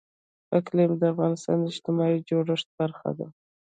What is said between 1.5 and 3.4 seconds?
د اجتماعي جوړښت برخه ده.